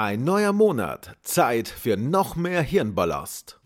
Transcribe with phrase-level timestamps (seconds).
[0.00, 1.16] Ein neuer Monat.
[1.22, 3.58] Zeit für noch mehr Hirnballast.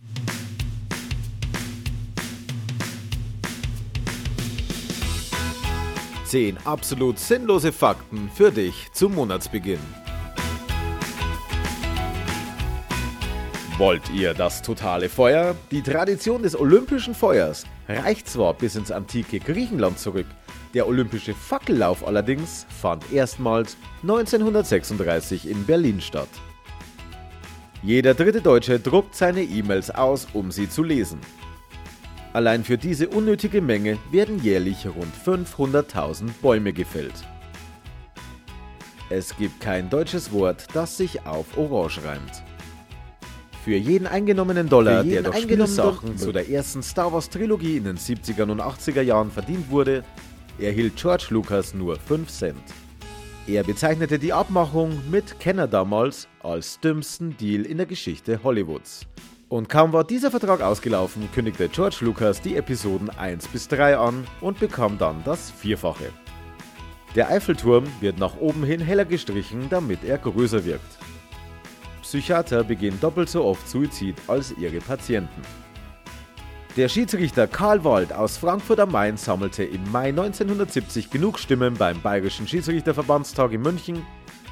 [6.24, 9.78] Zehn absolut sinnlose Fakten für dich zum Monatsbeginn.
[13.82, 15.56] Wollt ihr das totale Feuer?
[15.72, 20.28] Die Tradition des olympischen Feuers reicht zwar bis ins antike Griechenland zurück,
[20.72, 26.28] der olympische Fackellauf allerdings fand erstmals 1936 in Berlin statt.
[27.82, 31.18] Jeder dritte Deutsche druckt seine E-Mails aus, um sie zu lesen.
[32.34, 37.24] Allein für diese unnötige Menge werden jährlich rund 500.000 Bäume gefällt.
[39.10, 42.44] Es gibt kein deutsches Wort, das sich auf Orange reimt.
[43.64, 47.84] Für jeden eingenommenen Dollar, jeden der durch Spielsachen zu der ersten Star Wars Trilogie in
[47.84, 50.02] den 70er und 80er Jahren verdient wurde,
[50.58, 52.62] erhielt George Lucas nur 5 Cent.
[53.46, 59.06] Er bezeichnete die Abmachung mit Kenner damals als dümmsten Deal in der Geschichte Hollywoods.
[59.48, 64.26] Und kaum war dieser Vertrag ausgelaufen, kündigte George Lucas die Episoden 1 bis 3 an
[64.40, 66.10] und bekam dann das Vierfache.
[67.14, 70.98] Der Eiffelturm wird nach oben hin heller gestrichen, damit er größer wirkt.
[72.12, 75.40] Psychiater begehen doppelt so oft Suizid als ihre Patienten.
[76.76, 82.02] Der Schiedsrichter Karl Wald aus Frankfurt am Main sammelte im Mai 1970 genug Stimmen beim
[82.02, 84.02] Bayerischen Schiedsrichterverbandstag in München,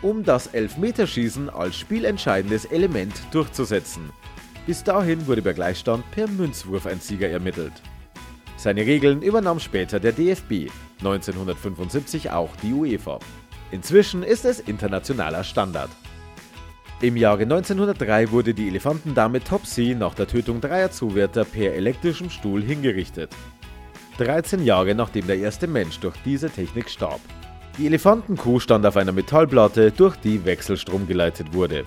[0.01, 4.09] um das Elfmeterschießen als spielentscheidendes Element durchzusetzen.
[4.65, 7.75] Bis dahin wurde bei Gleichstand per Münzwurf ein Sieger ermittelt.
[8.57, 13.19] Seine Regeln übernahm später der DFB, 1975 auch die UEFA.
[13.71, 15.91] Inzwischen ist es internationaler Standard.
[17.03, 22.63] Im Jahre 1903 wurde die Elefantendame Topsy nach der Tötung dreier Zuwärter per elektrischem Stuhl
[22.63, 23.31] hingerichtet.
[24.19, 27.21] 13 Jahre nachdem der erste Mensch durch diese Technik starb.
[27.79, 31.87] Die Elefantenkuh stand auf einer Metallplatte, durch die Wechselstrom geleitet wurde.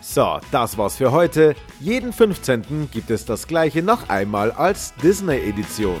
[0.00, 1.54] So, das war's für heute.
[1.78, 2.88] Jeden 15.
[2.90, 6.00] gibt es das gleiche noch einmal als Disney-Edition.